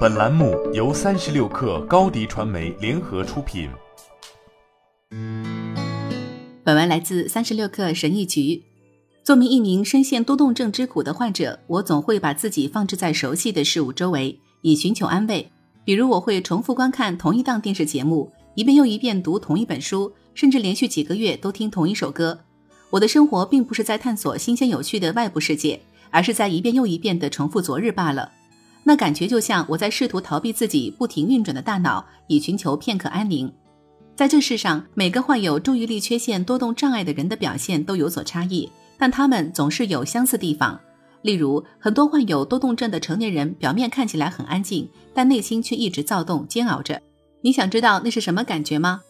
[0.00, 3.70] 本栏目由三十六氪高低传媒联合出品。
[6.62, 8.62] 本文来自三十六氪神医局。
[9.22, 15.50] 作为一名深陷多动症之苦的患者，我总会把自己放置在熟悉的事物周围，以寻求安慰。
[15.84, 22.38] 比如，我会重复观看同一档电视节目，一遍又一遍读同一本书，甚至连续几个月都听同一首歌。
[22.90, 28.32] 我的生活并不是在探索新鲜有趣的外部世界，而是在一遍又一遍地重复昨日罢了。
[28.90, 33.48] 那感觉就像我在试图逃避自己不停运转的大脑，以寻求片刻安宁。
[34.16, 38.68] 在这世上，每个患有注意力缺陷多动障碍的人的表现都有所差异，
[38.98, 40.76] 但他们总是有相似地方。
[41.22, 47.00] 例如，很多患有多动症的成年人表面看起来很安静，但内心却一直躁动煎熬着。
[47.42, 49.02] 你想知道那是什么感觉吗？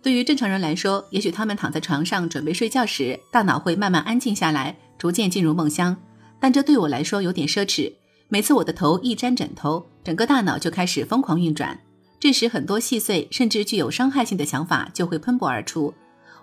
[0.00, 5.94] 对于正常人来说，也许他们躺在床上准备睡觉时，大脑会慢慢安静下来，逐渐进入梦乡。
[6.40, 7.92] 但这对我来说有点奢侈。
[8.28, 11.78] 每次我的头一沾枕头，整个大脑就开始疯狂运转。
[12.18, 15.94] 这时，很多细碎甚至具有伤害性的想法就会喷薄而出。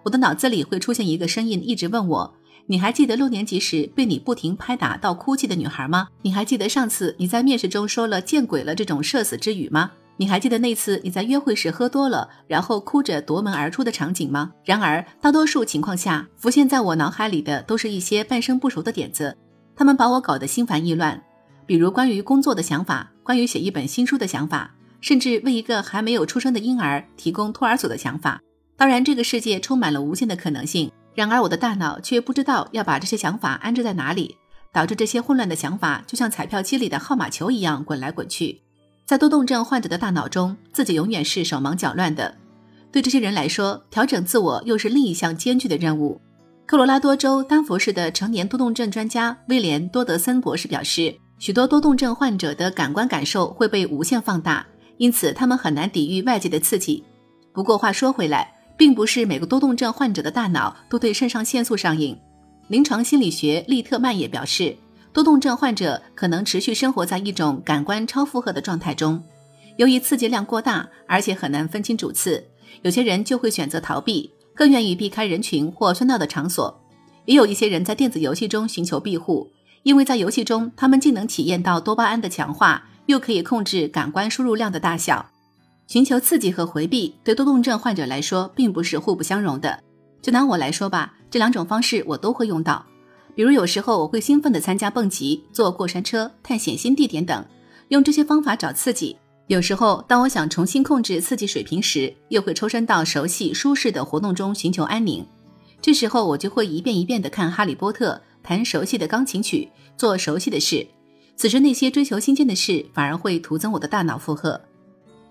[0.03, 2.33] 我的脑子里会出现一个声音，一直问我
[2.67, 6.07] ：“你还记得六年级时被你不停拍打到哭泣的女孩吗？
[6.22, 9.91] 你还记得上次你在面试中说了‘见鬼了’这种社死之语吗？
[10.16, 19.35] 你还记得那次你在约会时喝多了，然后哭着夺门而出的场景吗？”然而，大多数情况下，浮现在我脑海里的都是一些半生不熟的点子，
[19.75, 21.22] 他们把我搞得心烦意乱。
[21.66, 28.42] 比如关于工作的想法，关于写一本新书的想法，甚至为一个还没有出生的婴儿提供托儿所的想法。
[28.75, 30.91] 当然，这个世界充满了无限的可能性。
[31.16, 34.36] 然而，我的大脑却不知道要把这些想法安置在哪里，
[34.73, 38.61] 导致这些混乱的想法就像彩票机里的号码球一样滚来滚去。
[39.06, 42.36] 在多动症患者的大脑中，自己永远是手忙脚乱的。
[42.91, 46.19] 对这些人来说，调整自我又是另一项艰巨的任务。
[46.66, 51.16] 科罗拉多州丹佛市的成年多动症专家威廉多德森博士表示。
[51.44, 57.03] 许多多动症患者的感官感受会被无限放大，因此他们很难抵御外界的刺激。
[57.52, 62.17] 不过话说回来，并不是每个多动症患者的大脑都对肾上腺素上瘾。
[62.69, 64.73] 临床心理学利特曼也表示，
[65.12, 69.22] 多动症患者可能持续生活在一种感官超负荷的状态中。
[69.75, 72.41] 由于刺激量过大，而且很难分清主次，
[72.84, 76.79] 有些人就会选择逃避，更愿意避开人群或喧闹的场所。
[77.25, 79.46] 也有一些人在电子游戏中寻求庇护。
[79.83, 85.29] 因为在游戏中，他们既能体验到多巴胺的强化，又可以控制感官输入量的大小。
[85.88, 89.77] 寻求刺激和回避对多动症患者来说并不是互不相容的。
[90.22, 92.85] 就拿我来说吧，这两种方式我都会用到。
[93.35, 97.45] 比如有时候我会兴奋地参加蹦极、坐过山车、探险新地点等，
[97.89, 99.17] 用这些方法找刺激。
[99.47, 105.25] 有时候当我想重新控制刺激水平时，又会抽身到熟悉舒适的活动中寻求安宁。
[105.81, 108.13] 这时候我就会一遍一遍地看《哈利波特》。
[108.43, 110.85] 弹熟悉的钢琴曲，做熟悉的事。
[111.35, 114.59] 此时，那些追求新鲜的事反而会徒增我的大脑负荷。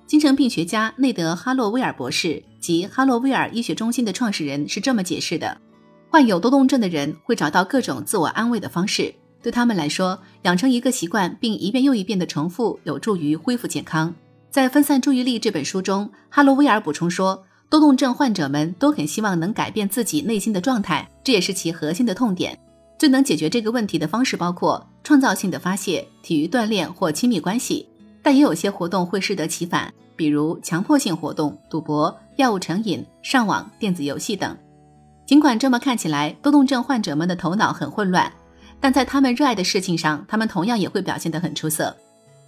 [0.06, 5.56] 精神病学家内德·哈洛威尔博士及哈洛威尔医学中心的创始人是这么解释的：
[6.10, 9.14] 患有多动症的人会找到各种自我安慰的方式。
[9.40, 14.14] 对他们来说，养成一个习惯并一遍又一遍的重复，有助于恢复健康。
[14.50, 22.58] 在《分散注意力》这本书中，哈洛威尔补充说，多动症患者们都很希望能改变自己内心的状态，这也是其核心的痛点。
[23.02, 27.84] 最能解决这个问题的方式包括创造性的发泄、体育锻炼或亲密关系，
[28.22, 34.56] 但也有些活动会适得其反，比如强迫性活动、赌博、药物成瘾、上网、电子游戏等。
[35.26, 38.32] 尽管这么看起来，多动症患者们的头脑很混乱，
[38.78, 41.96] 但在他们热爱的事情上，他们同样也会表现得很出色。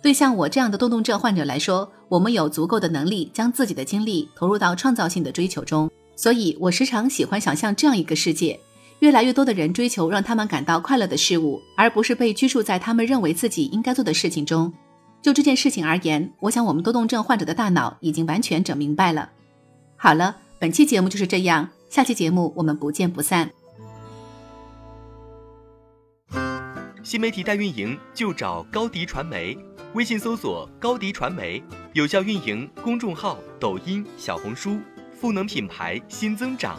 [0.01, 8.61] 对像我这样的多动症患者来说，我们有足够的能力将自己的精力投入到创造性的追求中，所以我时常喜欢想象这样一个世界。
[9.05, 14.73] 越来越多的人追求让他们感到快乐的事物，而不是被拘束在他们认为自己应该做的事情中。
[15.21, 19.31] 就这件事情而言，我想我们多动症患者的大脑已经完全整明白了。
[19.95, 23.51] 好了，本期节目就是这样，下期节目我们不见不散。
[27.03, 29.55] 新媒体代运营就找高迪传媒，
[29.93, 31.63] 微信搜索高迪传媒，
[31.93, 34.79] 有效运营公众号、抖音、小红书，
[35.13, 36.79] 赋能品牌新增长。